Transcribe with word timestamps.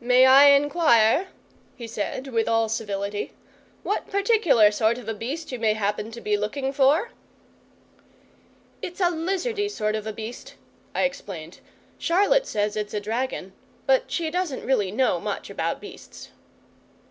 "May 0.00 0.24
I 0.24 0.44
inquire," 0.52 1.28
he 1.76 1.86
said, 1.86 2.28
with 2.28 2.48
all 2.48 2.70
civility, 2.70 3.34
"what 3.82 4.08
particular 4.08 4.70
sort 4.70 4.96
of 4.96 5.06
a 5.06 5.12
Beast 5.12 5.52
you 5.52 5.58
may 5.58 5.74
happen 5.74 6.10
to 6.12 6.20
be 6.22 6.34
looking 6.38 6.72
for?" 6.72 7.10
"It's 8.80 9.00
a 9.02 9.10
LIZARDY 9.10 9.68
sort 9.68 9.94
of 9.94 10.16
Beast," 10.16 10.54
I 10.94 11.02
explained. 11.02 11.58
"Charlotte 11.98 12.46
says 12.46 12.74
it's 12.74 12.94
a 12.94 13.00
dragon, 13.00 13.52
but 13.84 14.10
she 14.10 14.30
doesn't 14.30 14.64
really 14.64 14.90
know 14.90 15.20
much 15.20 15.50
about 15.50 15.82
beasts." 15.82 16.30